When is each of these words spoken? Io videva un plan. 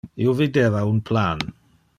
Io 0.23 0.31
videva 0.39 0.81
un 0.95 1.03
plan. 1.11 1.47